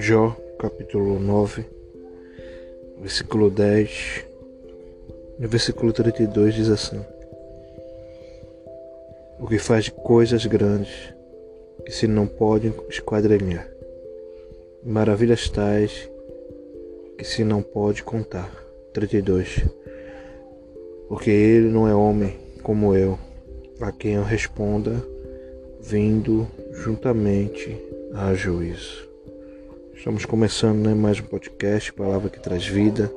Jó, 0.00 0.34
capítulo 0.58 1.20
9, 1.20 1.66
versículo 3.02 3.50
10. 3.50 4.24
No 5.38 5.46
versículo 5.46 5.92
32 5.92 6.54
diz 6.54 6.70
assim: 6.70 7.04
O 9.38 9.46
que 9.46 9.58
faz 9.58 9.90
coisas 9.90 10.46
grandes 10.46 11.12
que 11.84 11.92
se 11.92 12.06
não 12.06 12.26
podem 12.26 12.72
esquadrinhar, 12.88 13.70
maravilhas 14.82 15.50
tais 15.50 16.10
que 17.18 17.24
se 17.24 17.44
não 17.44 17.60
pode 17.60 18.02
contar. 18.02 18.50
32. 18.94 19.66
Porque 21.10 21.28
ele 21.28 21.68
não 21.68 21.86
é 21.86 21.94
homem 21.94 22.38
como 22.62 22.96
eu, 22.96 23.18
a 23.82 23.92
quem 23.92 24.14
eu 24.14 24.22
responda, 24.22 24.92
vindo 25.78 26.48
juntamente 26.72 27.76
a 28.14 28.32
juízo. 28.32 29.09
Estamos 30.00 30.24
começando 30.24 30.78
né, 30.78 30.94
mais 30.94 31.20
um 31.20 31.24
podcast, 31.24 31.92
Palavra 31.92 32.30
que 32.30 32.40
Traz 32.40 32.66
Vida, 32.66 33.12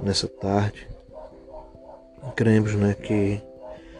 nessa 0.00 0.26
tarde. 0.26 0.88
Cremos 2.34 2.74
né, 2.74 2.96
que 3.00 3.40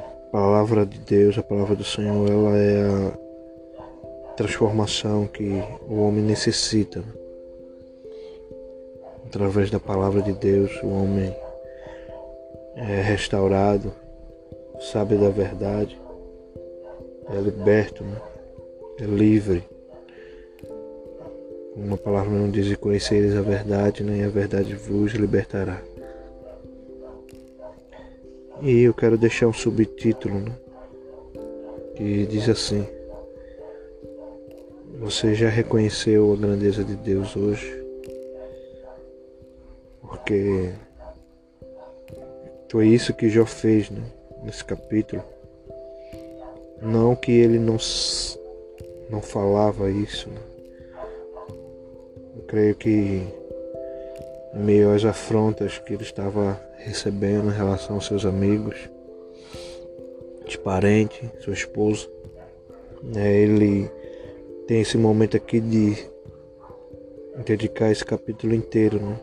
a 0.01 0.31
palavra 0.33 0.85
de 0.85 0.99
Deus, 0.99 1.39
a 1.39 1.43
palavra 1.43 1.77
do 1.77 1.85
Senhor, 1.85 2.29
ela 2.29 2.57
é 2.59 2.83
a 2.83 4.33
transformação 4.35 5.29
que 5.29 5.63
o 5.89 6.01
homem 6.01 6.21
necessita. 6.21 7.01
Através 9.27 9.71
da 9.71 9.79
palavra 9.79 10.21
de 10.21 10.33
Deus, 10.33 10.73
o 10.83 10.89
homem 10.89 11.33
é 12.75 13.03
restaurado, 13.03 13.95
sabe 14.81 15.17
da 15.17 15.29
verdade, 15.29 15.97
é 17.33 17.41
liberto, 17.41 18.03
né? 18.03 18.21
é 19.01 19.05
livre 19.05 19.78
uma 21.79 21.97
palavra 21.97 22.31
não 22.31 22.51
diz: 22.51 22.75
Conhecereis 22.77 23.37
a 23.37 23.43
verdade, 23.43 24.03
nem 24.03 24.25
a 24.25 24.29
verdade 24.29 24.75
vos 24.75 25.13
libertará. 25.13 25.81
E 28.61 28.83
eu 28.83 28.93
quero 28.93 29.17
deixar 29.17 29.47
um 29.47 29.53
subtítulo 29.53 30.41
né, 30.41 30.53
que 31.95 32.27
diz 32.27 32.49
assim: 32.49 32.85
Você 34.99 35.35
já 35.35 35.49
reconheceu 35.49 36.33
a 36.33 36.37
grandeza 36.37 36.83
de 36.83 36.97
Deus 36.97 37.37
hoje? 37.37 37.73
Porque 40.01 40.73
foi 42.69 42.89
isso 42.89 43.15
que 43.15 43.29
Jó 43.29 43.47
fez 43.47 43.89
né, 43.89 44.03
nesse 44.43 44.65
capítulo. 44.65 45.23
Não 46.83 47.15
que 47.15 47.33
ele 47.33 47.59
não, 47.59 47.77
não 49.11 49.23
falava 49.23 49.91
isso, 49.91 50.29
né? 50.29 50.48
Creio 52.49 52.75
que 52.75 53.23
meio 54.55 54.91
às 54.93 55.05
afrontas 55.05 55.79
que 55.79 55.93
ele 55.93 56.03
estava 56.03 56.59
recebendo 56.79 57.51
em 57.51 57.55
relação 57.55 57.97
aos 57.97 58.07
seus 58.07 58.25
amigos, 58.25 58.89
de 60.47 60.59
parente, 60.59 61.31
sua 61.41 61.53
esposa, 61.53 62.09
né, 63.03 63.37
ele 63.39 63.91
tem 64.67 64.81
esse 64.81 64.97
momento 64.97 65.37
aqui 65.37 65.61
de 65.61 65.95
dedicar 67.45 67.91
esse 67.91 68.05
capítulo 68.05 68.55
inteiro, 68.55 68.99
né? 68.99 69.21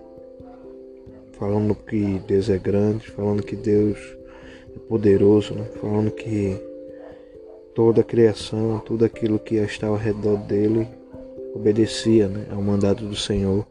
Falando 1.34 1.76
que 1.76 2.20
Deus 2.28 2.50
é 2.50 2.58
grande, 2.58 3.09
falando 3.12 3.44
que 3.44 3.56
Deus 3.56 3.98
é 4.73 4.80
poderoso, 4.88 5.53
né? 5.53 5.66
Falando 5.81 6.12
que 6.12 6.58
toda 7.73 8.02
a 8.02 8.03
criação, 8.03 8.80
tudo 8.80 9.03
aquilo 9.03 9.38
que 9.38 9.56
está 9.56 9.88
ao 9.88 9.96
redor 9.96 10.38
dele 10.38 10.88
obedecia 11.56 12.28
né, 12.28 12.48
ao 12.52 12.61
mandato 12.61 13.06
do 13.06 13.16
Senhor. 13.16 13.66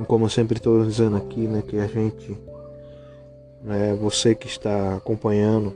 E 0.00 0.04
como 0.04 0.26
eu 0.26 0.28
sempre 0.28 0.58
estou 0.58 0.84
dizendo 0.84 1.16
aqui, 1.16 1.40
né, 1.40 1.60
que 1.66 1.76
a 1.76 1.88
gente, 1.88 2.38
né, 3.64 3.98
você 4.00 4.32
que 4.34 4.46
está 4.46 4.96
acompanhando, 4.96 5.74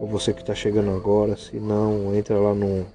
ou 0.00 0.06
você 0.06 0.32
que 0.32 0.40
está 0.40 0.54
chegando 0.54 0.90
agora, 0.92 1.36
se 1.36 1.58
não, 1.58 2.14
entra 2.14 2.38
lá 2.38 2.54
no 2.54 2.86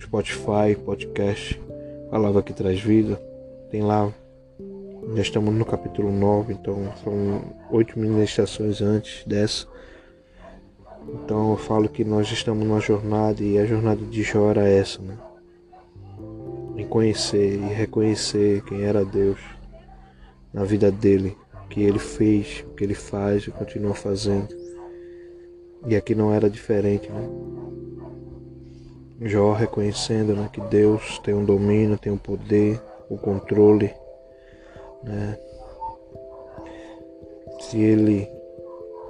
Spotify, 0.00 0.76
podcast, 0.84 1.60
Palavra 2.08 2.42
que 2.42 2.52
Traz 2.52 2.80
Vida, 2.80 3.20
tem 3.68 3.82
lá, 3.82 4.12
já 5.14 5.22
estamos 5.22 5.52
no 5.52 5.64
capítulo 5.64 6.12
9, 6.12 6.52
então 6.52 6.92
são 7.02 7.42
oito 7.72 7.98
ministrações 7.98 8.80
antes 8.80 9.26
dessa. 9.26 9.66
Então 11.08 11.45
eu 11.56 11.58
falo 11.58 11.88
que 11.88 12.04
nós 12.04 12.30
estamos 12.30 12.66
numa 12.66 12.80
jornada 12.80 13.42
e 13.42 13.58
a 13.58 13.64
jornada 13.64 14.04
de 14.04 14.22
Jó 14.22 14.50
era 14.50 14.68
essa, 14.68 15.00
né? 15.00 15.16
Em 16.76 16.86
conhecer 16.86 17.54
e 17.54 17.72
reconhecer 17.72 18.62
quem 18.64 18.82
era 18.82 19.06
Deus 19.06 19.38
na 20.52 20.64
vida 20.64 20.92
dele, 20.92 21.34
o 21.64 21.68
que 21.68 21.82
ele 21.82 21.98
fez, 21.98 22.62
o 22.68 22.74
que 22.74 22.84
ele 22.84 22.92
faz 22.92 23.46
e 23.46 23.50
continua 23.50 23.94
fazendo. 23.94 24.48
E 25.86 25.96
aqui 25.96 26.14
não 26.14 26.30
era 26.30 26.50
diferente, 26.50 27.10
né? 27.10 27.26
Jó 29.22 29.54
reconhecendo 29.54 30.34
né, 30.34 30.50
que 30.52 30.60
Deus 30.60 31.18
tem 31.20 31.32
um 31.32 31.44
domínio, 31.44 31.96
tem 31.96 32.12
um 32.12 32.18
poder, 32.18 32.78
o 33.08 33.16
controle, 33.16 33.94
né? 35.02 35.38
Se 37.60 37.80
ele, 37.80 38.28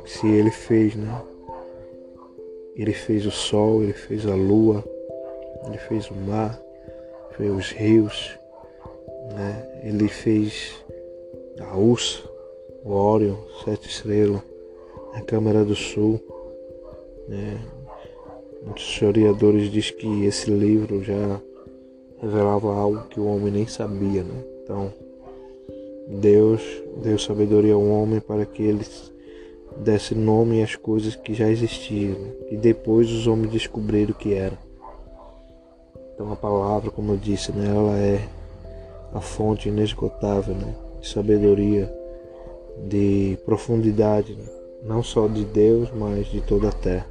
se 0.04 0.28
ele 0.28 0.52
fez, 0.52 0.94
né? 0.94 1.22
Ele 2.76 2.92
fez 2.92 3.24
o 3.24 3.30
sol, 3.30 3.82
ele 3.82 3.94
fez 3.94 4.26
a 4.26 4.34
lua, 4.34 4.84
ele 5.66 5.78
fez 5.78 6.10
o 6.10 6.14
mar, 6.14 6.60
fez 7.36 7.50
os 7.50 7.72
rios, 7.72 8.38
né? 9.34 9.80
ele 9.82 10.08
fez 10.08 10.74
a 11.58 11.76
ursa, 11.76 12.22
o 12.84 12.92
Órion, 12.92 13.36
sete 13.64 13.88
estrelas, 13.88 14.42
a 15.14 15.22
Câmara 15.22 15.64
do 15.64 15.74
Sul. 15.74 16.20
Né? 17.26 17.58
Muitos 18.62 18.84
historiadores 18.84 19.70
dizem 19.70 19.96
que 19.96 20.26
esse 20.26 20.50
livro 20.50 21.02
já 21.02 21.40
revelava 22.20 22.74
algo 22.74 23.08
que 23.08 23.18
o 23.18 23.26
homem 23.26 23.52
nem 23.52 23.66
sabia. 23.66 24.22
Né? 24.22 24.44
Então, 24.62 24.92
Deus 26.08 26.62
deu 27.02 27.18
sabedoria 27.18 27.74
ao 27.74 27.84
homem 27.84 28.20
para 28.20 28.44
que 28.44 28.62
eles 28.62 29.10
desse 29.78 30.14
nome 30.14 30.62
às 30.62 30.74
coisas 30.74 31.14
que 31.14 31.34
já 31.34 31.48
existiam 31.48 32.16
e 32.50 32.56
depois 32.56 33.10
os 33.10 33.26
homens 33.26 33.52
descobriram 33.52 34.12
o 34.12 34.14
que 34.14 34.34
era. 34.34 34.58
Então 36.14 36.32
a 36.32 36.36
palavra, 36.36 36.90
como 36.90 37.12
eu 37.12 37.16
disse, 37.16 37.52
né, 37.52 37.68
ela 37.68 37.96
é 37.98 38.26
a 39.12 39.20
fonte 39.20 39.68
inesgotável 39.68 40.54
né, 40.54 40.74
de 41.00 41.08
sabedoria, 41.08 41.92
de 42.88 43.38
profundidade, 43.44 44.34
né, 44.34 44.44
não 44.82 45.02
só 45.02 45.26
de 45.26 45.44
Deus, 45.44 45.90
mas 45.94 46.26
de 46.26 46.40
toda 46.40 46.68
a 46.68 46.72
terra. 46.72 47.06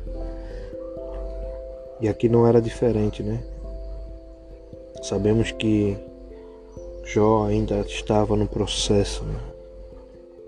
E 2.02 2.10
aqui 2.10 2.28
não 2.28 2.46
era 2.46 2.62
diferente, 2.62 3.24
né? 3.24 3.42
Sabemos 5.02 5.52
que 5.52 5.98
Jó 7.06 7.46
ainda 7.46 7.80
estava 7.82 8.36
no 8.36 8.48
processo, 8.48 9.24
né? 9.24 9.55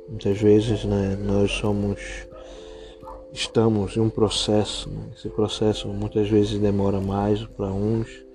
Muitas 0.07 0.37
vezes 0.39 0.85
né, 0.85 1.17
nós 1.21 1.51
somos, 1.51 1.99
estamos 3.33 3.97
em 3.97 3.99
um 3.99 4.09
processo, 4.09 4.89
né? 4.89 5.09
esse 5.15 5.27
processo 5.27 5.89
muitas 5.89 6.29
vezes 6.29 6.57
demora 6.59 7.01
mais 7.01 7.45
para 7.45 7.67
uns 7.67 8.25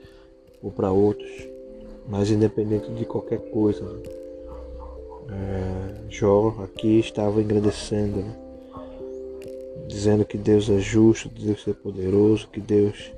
ou 0.63 0.71
para 0.71 0.93
outros, 0.93 1.49
mas 2.07 2.31
independente 2.31 2.93
de 2.93 3.07
qualquer 3.07 3.39
coisa. 3.51 3.83
Né? 3.83 4.03
É, 5.31 6.11
Jó 6.11 6.55
aqui 6.63 6.99
estava 6.99 7.41
agradecendo, 7.41 8.19
né? 8.19 8.37
dizendo 9.89 10.27
que 10.27 10.37
Deus 10.37 10.69
é 10.69 10.79
justo, 10.79 11.31
que 11.31 11.47
Deus 11.47 11.67
é 11.67 11.73
poderoso, 11.73 12.49
que 12.49 12.61
Deus 12.61 13.13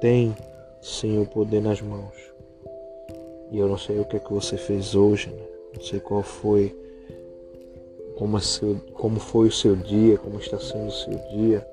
tem 0.00 0.34
sim 0.82 1.20
o 1.22 1.26
poder 1.26 1.62
nas 1.62 1.80
mãos. 1.80 2.14
E 3.52 3.58
eu 3.58 3.68
não 3.68 3.78
sei 3.78 4.00
o 4.00 4.04
que 4.04 4.16
é 4.16 4.20
que 4.20 4.32
você 4.32 4.56
fez 4.56 4.96
hoje, 4.96 5.30
né? 5.30 5.42
não 5.76 5.82
sei 5.82 6.00
qual 6.00 6.24
foi 6.24 6.74
como, 8.20 8.36
é 8.36 8.40
seu, 8.42 8.76
como 8.92 9.18
foi 9.18 9.48
o 9.48 9.52
seu 9.52 9.74
dia, 9.74 10.18
como 10.18 10.38
está 10.38 10.58
sendo 10.58 10.88
o 10.88 10.92
seu 10.92 11.14
dia. 11.30 11.66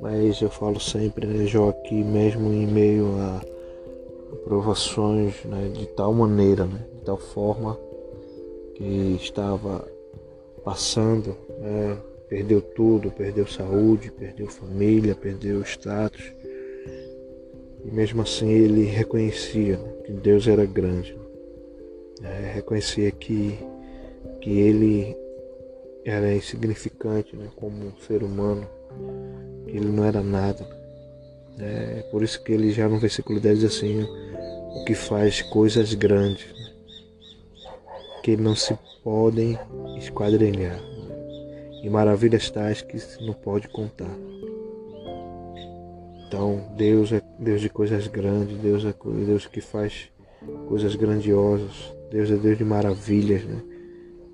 Mas 0.00 0.40
eu 0.40 0.48
falo 0.48 0.80
sempre, 0.80 1.26
né, 1.26 1.44
Jó, 1.44 1.68
aqui 1.68 2.02
mesmo 2.02 2.50
em 2.50 2.66
meio 2.66 3.20
a 3.20 3.42
provações 4.44 5.44
né, 5.44 5.68
de 5.68 5.84
tal 5.88 6.14
maneira, 6.14 6.64
né, 6.64 6.86
de 6.94 7.04
tal 7.04 7.18
forma 7.18 7.78
que 8.74 9.18
estava 9.20 9.86
passando, 10.64 11.36
né, 11.58 11.98
perdeu 12.26 12.62
tudo, 12.62 13.10
perdeu 13.10 13.46
saúde, 13.46 14.10
perdeu 14.10 14.46
família, 14.46 15.14
perdeu 15.14 15.60
status. 15.60 16.32
E 17.84 17.90
mesmo 17.90 18.22
assim 18.22 18.48
ele 18.48 18.84
reconhecia 18.84 19.76
né, 19.76 19.92
que 20.06 20.12
Deus 20.12 20.48
era 20.48 20.64
grande. 20.64 21.14
Né, 22.18 22.52
reconhecia 22.54 23.10
que 23.10 23.58
que 24.42 24.50
ele 24.58 25.16
era 26.04 26.34
insignificante 26.34 27.36
né, 27.36 27.48
como 27.56 27.92
ser 28.00 28.24
humano, 28.24 28.66
que 29.66 29.76
ele 29.76 29.86
não 29.86 30.04
era 30.04 30.20
nada. 30.20 30.66
É 31.58 32.02
por 32.10 32.22
isso 32.24 32.42
que 32.42 32.52
ele 32.52 32.72
já 32.72 32.88
no 32.88 32.98
versículo 32.98 33.38
10 33.38 33.60
diz 33.60 33.76
assim, 33.76 34.02
o 34.02 34.84
que 34.84 34.94
faz 34.94 35.42
coisas 35.42 35.94
grandes, 35.94 36.52
que 38.22 38.36
não 38.36 38.56
se 38.56 38.76
podem 39.04 39.56
esquadrinhar, 39.96 40.80
e 41.82 41.88
maravilhas 41.88 42.50
tais 42.50 42.82
que 42.82 42.98
não 43.24 43.34
pode 43.34 43.68
contar. 43.68 44.10
Então, 46.26 46.64
Deus 46.76 47.12
é 47.12 47.22
Deus 47.38 47.60
de 47.60 47.68
coisas 47.68 48.08
grandes, 48.08 48.56
Deus 48.58 48.84
é 48.84 48.94
Deus 49.24 49.46
que 49.46 49.60
faz 49.60 50.10
coisas 50.66 50.96
grandiosas, 50.96 51.94
Deus 52.10 52.30
é 52.30 52.36
Deus 52.36 52.58
de 52.58 52.64
maravilhas, 52.64 53.44
né? 53.44 53.71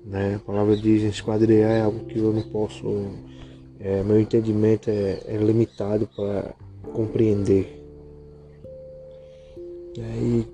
Né? 0.05 0.35
A 0.35 0.39
palavra 0.39 0.75
diz 0.75 1.03
esquadrinhar 1.03 1.71
é 1.71 1.81
algo 1.81 2.05
que 2.05 2.17
eu 2.17 2.33
não 2.33 2.43
posso, 2.43 2.85
é, 3.79 4.03
meu 4.03 4.19
entendimento 4.19 4.89
é, 4.89 5.21
é 5.25 5.37
limitado 5.37 6.07
para 6.15 6.53
compreender. 6.93 7.75
E 9.95 10.01
aí 10.01 10.47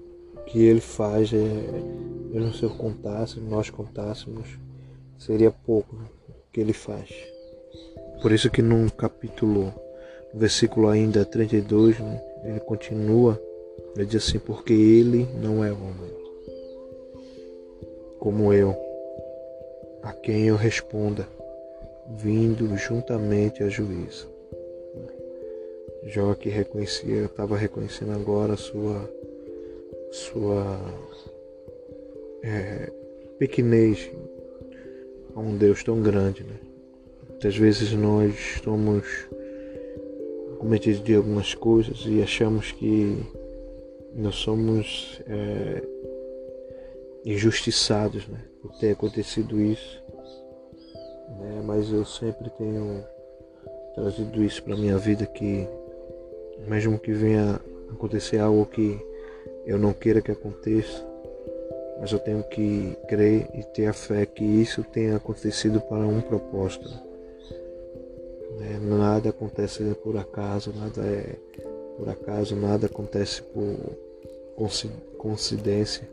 que 0.47 0.63
ele 0.63 0.79
faz 0.79 1.33
é, 1.33 1.37
mesmo 2.35 2.53
se 2.53 2.63
eu 2.63 2.69
contasse, 2.69 3.39
nós 3.39 3.69
contássemos, 3.69 4.59
seria 5.17 5.51
pouco 5.51 5.95
o 5.95 6.33
que 6.51 6.59
ele 6.59 6.73
faz. 6.73 7.09
Por 8.21 8.31
isso 8.31 8.49
que 8.49 8.61
num 8.61 8.89
capítulo, 8.89 9.73
no 10.33 10.39
versículo 10.39 10.89
ainda 10.89 11.23
32, 11.23 11.99
né, 11.99 12.21
ele 12.43 12.59
continua, 12.59 13.41
ele 13.95 14.05
diz 14.05 14.27
assim, 14.27 14.39
porque 14.39 14.73
ele 14.73 15.27
não 15.41 15.63
é 15.63 15.71
homem, 15.71 16.15
como 18.19 18.51
eu, 18.51 18.75
a 20.05 20.13
quem 20.13 20.45
eu 20.45 20.55
responda, 20.55 21.27
vindo 22.07 22.77
juntamente 22.77 23.63
a 23.63 23.69
juízo. 23.69 24.29
Jó 26.03 26.35
que 26.35 26.47
reconhecia, 26.47 27.25
estava 27.25 27.57
reconhecendo 27.57 28.11
agora 28.11 28.55
sua, 28.55 29.09
sua 30.11 30.79
é, 32.43 32.91
pequenez 33.39 34.11
a 35.33 35.39
um 35.39 35.57
Deus 35.57 35.83
tão 35.83 35.99
grande. 36.03 36.43
Né? 36.43 36.55
Muitas 37.27 37.57
vezes 37.57 37.91
nós 37.93 38.35
estamos 38.55 39.27
cometidos 40.59 41.03
de 41.03 41.15
algumas 41.15 41.55
coisas 41.55 42.03
e 42.05 42.21
achamos 42.21 42.71
que 42.71 43.17
nós 44.13 44.35
somos 44.35 45.19
é, 45.27 45.94
injustiçados 47.25 48.27
né? 48.27 48.39
por 48.61 48.71
ter 48.77 48.91
acontecido 48.91 49.59
isso. 49.59 50.03
Né? 51.39 51.61
Mas 51.65 51.91
eu 51.91 52.05
sempre 52.05 52.49
tenho 52.51 53.03
trazido 53.95 54.43
isso 54.43 54.61
para 54.63 54.77
minha 54.77 54.97
vida 54.97 55.25
que 55.25 55.67
mesmo 56.67 56.99
que 56.99 57.11
venha 57.11 57.59
acontecer 57.91 58.39
algo 58.39 58.65
que 58.65 58.99
eu 59.65 59.77
não 59.77 59.91
queira 59.91 60.21
que 60.21 60.31
aconteça, 60.31 61.05
mas 61.99 62.11
eu 62.11 62.19
tenho 62.19 62.43
que 62.43 62.95
crer 63.07 63.49
e 63.53 63.63
ter 63.63 63.87
a 63.87 63.93
fé 63.93 64.25
que 64.25 64.43
isso 64.43 64.83
tenha 64.83 65.17
acontecido 65.17 65.81
para 65.81 66.05
um 66.05 66.21
propósito. 66.21 66.87
Né? 68.59 68.79
Nada 68.81 69.29
acontece 69.29 69.83
por 70.03 70.17
acaso, 70.17 70.71
nada 70.73 71.01
é 71.01 71.35
por 71.97 72.09
acaso, 72.09 72.55
nada 72.55 72.87
acontece 72.87 73.41
por 73.41 73.75
coincidência 75.17 76.07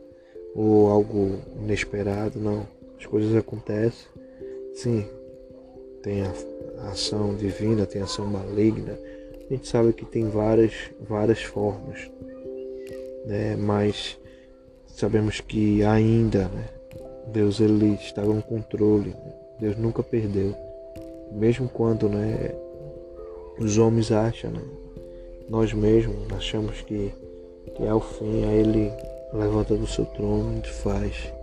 ou 0.55 0.89
algo 0.89 1.39
inesperado, 1.61 2.39
não. 2.39 2.65
As 2.99 3.05
coisas 3.05 3.35
acontecem, 3.35 4.07
sim, 4.73 5.05
tem 6.01 6.21
a 6.21 6.89
ação 6.89 7.35
divina, 7.35 7.85
tem 7.85 8.01
a 8.01 8.05
ação 8.05 8.25
maligna, 8.25 8.97
a 9.49 9.53
gente 9.53 9.67
sabe 9.67 9.93
que 9.93 10.05
tem 10.05 10.29
várias, 10.29 10.73
várias 11.01 11.41
formas, 11.41 12.09
né? 13.25 13.55
mas 13.57 14.17
sabemos 14.87 15.41
que 15.41 15.83
ainda 15.83 16.45
né? 16.49 16.69
Deus 17.27 17.59
ele 17.59 17.93
está 17.95 18.21
no 18.21 18.41
controle, 18.41 19.09
né? 19.09 19.33
Deus 19.59 19.77
nunca 19.77 20.03
perdeu, 20.03 20.55
mesmo 21.31 21.69
quando 21.69 22.09
né, 22.09 22.53
os 23.59 23.77
homens 23.77 24.11
acham, 24.11 24.51
né? 24.51 24.61
nós 25.49 25.73
mesmos 25.73 26.15
achamos 26.33 26.81
que, 26.81 27.13
que 27.75 27.83
é 27.83 27.93
o 27.93 27.99
fim, 27.99 28.45
aí 28.45 28.59
ele 28.59 28.91
levanta 29.33 29.75
do 29.75 29.87
seu 29.87 30.05
trono 30.05 30.61
e 30.63 30.67
faz 30.67 31.33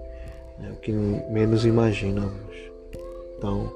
né? 0.59 0.73
o 0.73 0.77
que 0.77 0.93
menos 0.93 1.67
imaginamos. 1.67 2.57
Então, 3.37 3.73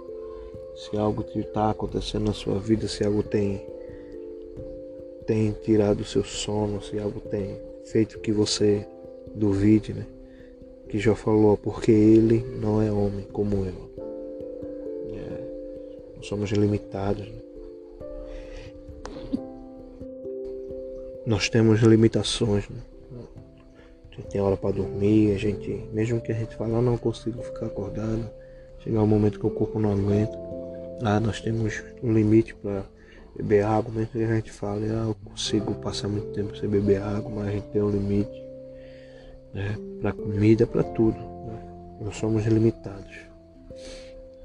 se 0.77 0.97
algo 0.97 1.25
está 1.35 1.71
acontecendo 1.71 2.27
na 2.27 2.33
sua 2.33 2.59
vida, 2.59 2.87
se 2.87 3.05
algo 3.05 3.23
tem 3.23 3.67
tem 5.27 5.53
tirado 5.53 6.01
o 6.01 6.05
seu 6.05 6.23
sono, 6.23 6.83
se 6.83 6.99
algo 6.99 7.19
tem 7.19 7.59
feito 7.87 8.21
que 8.21 8.31
você 8.31 8.87
duvide, 9.35 9.95
né? 9.95 10.07
Que 10.87 10.99
já 10.99 11.15
falou, 11.15 11.57
porque 11.57 11.91
ele 11.91 12.45
não 12.61 12.83
é 12.83 12.93
homem 12.93 13.25
como 13.33 13.65
eu. 13.65 13.91
É, 15.15 16.17
nós 16.17 16.27
somos 16.27 16.51
limitados. 16.51 17.27
Né? 17.27 17.39
Nós 21.25 21.49
temos 21.49 21.81
limitações, 21.81 22.69
né? 22.69 22.83
Gente 24.17 24.29
tem 24.29 24.41
hora 24.41 24.57
para 24.57 24.71
dormir, 24.71 25.35
a 25.35 25.39
gente, 25.39 25.89
mesmo 25.93 26.21
que 26.21 26.31
a 26.31 26.35
gente 26.35 26.55
fale, 26.55 26.73
ah, 26.73 26.81
não 26.81 26.97
consigo 26.97 27.43
ficar 27.43 27.67
acordado, 27.67 28.31
chegar 28.79 29.03
um 29.03 29.07
momento 29.07 29.41
que 29.41 29.47
o 29.47 29.51
corpo 29.51 29.81
não 29.81 29.93
aguenta. 29.93 30.39
Ah, 31.03 31.19
nós 31.19 31.41
temos 31.41 31.83
um 32.01 32.13
limite 32.13 32.55
para 32.55 32.85
beber 33.37 33.65
água, 33.65 33.93
mesmo 33.93 34.13
que 34.13 34.23
a 34.23 34.37
gente 34.37 34.53
fale, 34.53 34.87
ah, 34.89 35.07
eu 35.09 35.17
consigo 35.25 35.75
passar 35.75 36.07
muito 36.07 36.29
tempo 36.29 36.57
sem 36.57 36.69
beber 36.69 37.03
água, 37.03 37.29
mas 37.29 37.49
a 37.49 37.51
gente 37.51 37.67
tem 37.69 37.83
um 37.83 37.91
limite. 37.91 38.45
Né? 39.53 39.77
Para 40.01 40.13
comida, 40.13 40.65
para 40.65 40.85
tudo. 40.85 41.19
Né? 41.19 41.97
Nós 42.01 42.17
somos 42.17 42.45
limitados. 42.47 43.17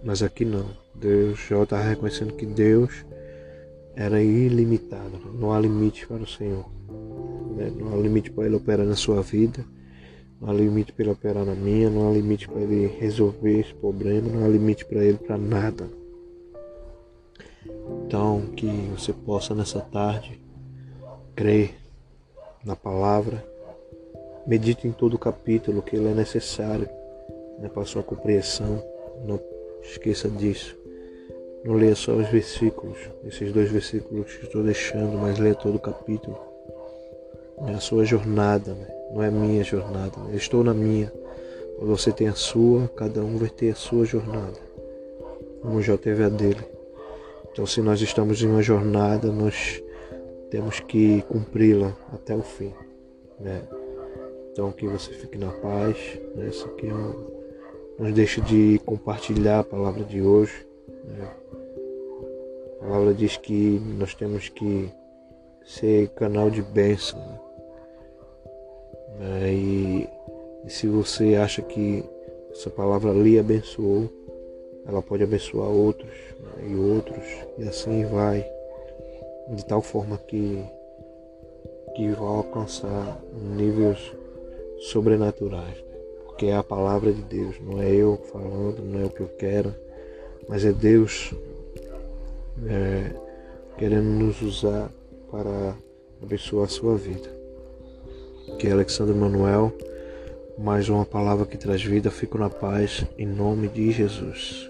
Mas 0.04 0.24
aqui 0.24 0.46
não. 0.46 0.66
Deus 0.96 1.40
já 1.48 1.62
estava 1.62 1.84
reconhecendo 1.84 2.34
que 2.34 2.46
Deus 2.46 3.06
era 3.96 4.20
ilimitado. 4.22 5.12
Né? 5.12 5.32
Não 5.34 5.54
há 5.54 5.60
limite 5.60 6.08
para 6.08 6.24
o 6.24 6.28
Senhor. 6.28 6.66
Né? 7.60 7.72
Não 7.78 7.94
há 7.94 7.98
limite 7.98 8.32
para 8.32 8.46
Ele 8.46 8.56
operar 8.56 8.86
na 8.86 8.96
sua 8.96 9.22
vida. 9.22 9.66
Não 10.40 10.50
há 10.50 10.54
limite 10.54 10.94
para 10.94 11.04
Ele 11.04 11.12
operar 11.12 11.46
na 11.46 11.54
minha. 11.54 11.90
Não 11.90 12.10
há 12.10 12.14
limite 12.14 12.48
para 12.48 12.62
Ele 12.62 12.88
resolver 12.88 13.60
esse 13.60 13.74
problema. 13.74 14.30
Não 14.30 14.46
há 14.46 14.48
limite 14.48 14.86
para 14.86 15.04
Ele 15.04 15.18
para 15.18 15.38
nada. 15.38 15.90
Então, 18.06 18.42
que 18.56 18.68
você 18.98 19.12
possa 19.12 19.54
nessa 19.54 19.82
tarde 19.82 20.40
crer 21.36 21.76
na 22.64 22.76
palavra, 22.76 23.44
medite 24.48 24.88
em 24.88 24.92
todo 24.92 25.14
o 25.14 25.20
capítulo 25.20 25.82
que 25.82 25.96
ele 25.96 26.10
é 26.10 26.14
necessário 26.14 26.90
né, 27.60 27.70
para 27.70 27.86
sua 27.86 28.04
compreensão. 28.04 28.84
Não 29.26 29.40
esqueça 29.84 30.30
disso. 30.30 30.78
Não 31.64 31.76
leia 31.76 31.96
só 31.96 32.14
os 32.14 32.28
versículos, 32.30 32.98
esses 33.26 33.52
dois 33.52 33.70
versículos 33.70 34.34
que 34.34 34.46
estou 34.46 34.64
deixando, 34.64 35.18
mas 35.18 35.38
leia 35.38 35.56
todo 35.56 35.76
o 35.76 35.80
capítulo. 35.80 36.49
É 37.68 37.74
a 37.74 37.80
sua 37.80 38.06
jornada, 38.06 38.74
né? 38.74 38.88
não 39.12 39.24
é 39.24 39.28
a 39.28 39.32
minha 39.32 39.64
jornada. 39.64 40.18
Né? 40.22 40.30
Eu 40.32 40.38
estou 40.38 40.64
na 40.64 40.74
minha. 40.74 41.12
Você 41.82 42.12
tem 42.12 42.28
a 42.28 42.36
sua, 42.36 42.88
cada 42.90 43.24
um 43.24 43.38
vai 43.38 43.50
ter 43.50 43.72
a 43.72 43.76
sua 43.76 44.06
jornada. 44.06 44.58
Como 45.62 45.82
já 45.82 45.98
teve 45.98 46.24
a 46.24 46.30
dele. 46.30 46.64
Então, 47.52 47.66
se 47.66 47.82
nós 47.82 48.02
estamos 48.02 48.42
em 48.42 48.48
uma 48.48 48.62
jornada, 48.62 49.32
nós 49.32 49.82
temos 50.50 50.80
que 50.80 51.22
cumpri-la 51.24 51.96
até 52.14 52.36
o 52.36 52.42
fim. 52.42 52.74
Né? 53.40 53.62
Então, 54.52 54.72
que 54.72 54.88
você 54.88 55.12
fique 55.12 55.38
na 55.38 55.52
paz. 55.52 55.98
Né? 56.36 56.48
Isso 56.48 56.66
aqui 56.66 56.88
é 56.88 56.94
um, 56.94 57.14
nos 57.98 58.14
deixe 58.14 58.42
de 58.42 58.80
compartilhar 58.86 59.60
a 59.60 59.64
palavra 59.64 60.04
de 60.04 60.22
hoje. 60.22 60.66
Né? 61.06 61.30
A 62.82 62.86
palavra 62.86 63.14
diz 63.14 63.38
que 63.38 63.82
nós 63.98 64.14
temos 64.14 64.50
que 64.50 64.90
ser 65.66 66.10
canal 66.10 66.50
de 66.50 66.62
bênção. 66.62 67.20
Né? 67.20 67.49
E, 69.22 70.08
e 70.66 70.70
se 70.70 70.88
você 70.88 71.36
acha 71.36 71.62
que 71.62 72.04
essa 72.52 72.70
palavra 72.70 73.12
lhe 73.12 73.38
abençoou, 73.38 74.10
ela 74.88 75.02
pode 75.02 75.24
abençoar 75.24 75.70
outros 75.70 76.10
né, 76.40 76.70
e 76.70 76.76
outros 76.76 77.24
e 77.58 77.68
assim 77.68 78.06
vai 78.06 78.46
de 79.50 79.66
tal 79.66 79.82
forma 79.82 80.18
que 80.18 80.64
que 81.96 82.10
vai 82.10 82.28
alcançar 82.28 83.22
níveis 83.56 84.00
sobrenaturais 84.80 85.78
né? 85.78 86.00
porque 86.26 86.48
é 86.48 86.56
a 86.56 86.64
palavra 86.64 87.12
de 87.12 87.22
Deus 87.22 87.60
não 87.62 87.82
é 87.82 87.92
eu 87.92 88.18
falando 88.32 88.84
não 88.84 89.02
é 89.02 89.06
o 89.06 89.10
que 89.10 89.22
eu 89.22 89.28
quero 89.28 89.74
mas 90.48 90.66
é 90.66 90.72
Deus 90.72 91.34
é, 92.68 93.12
querendo 93.78 94.08
nos 94.08 94.42
usar 94.42 94.92
para 95.30 95.76
abençoar 96.22 96.66
a 96.66 96.70
sua 96.70 96.96
vida 96.96 97.39
que 98.60 98.68
é 98.68 98.74
Alexandre 98.74 99.16
Manuel 99.16 99.74
mais 100.58 100.90
uma 100.90 101.06
palavra 101.06 101.46
que 101.46 101.58
traz 101.58 101.82
vida. 101.82 102.12
Fico 102.12 102.38
na 102.38 102.50
paz 102.50 103.06
em 103.18 103.26
nome 103.26 103.70
de 103.70 103.90
Jesus 103.90 104.70